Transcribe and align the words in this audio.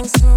Apple 0.00 0.08
Store. 0.08 0.30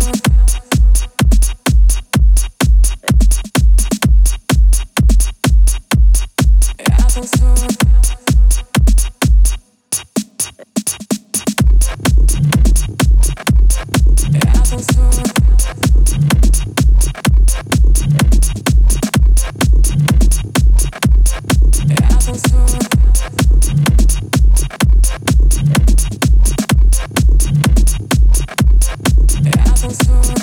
Thank 29.83 30.42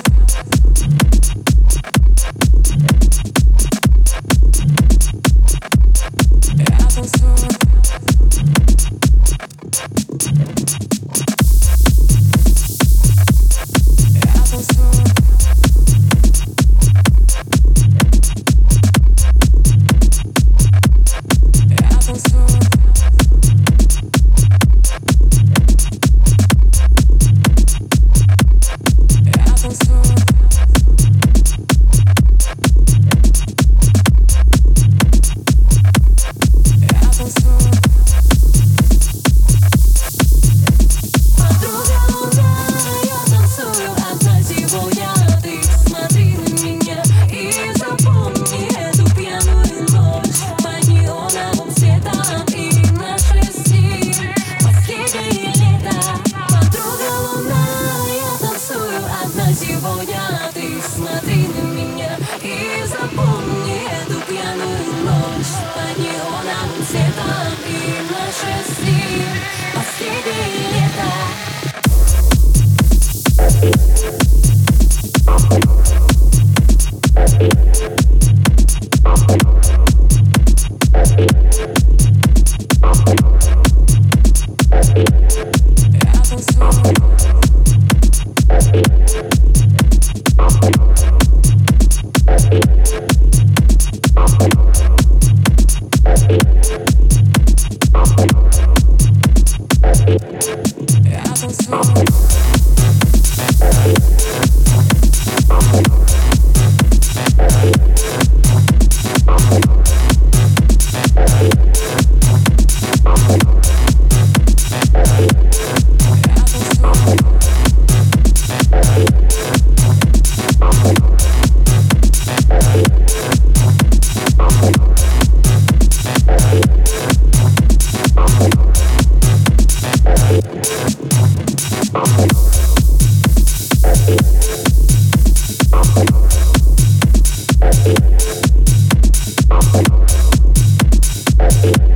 you 141.63 141.90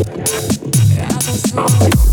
Other 0.00 1.20
side. 1.20 2.09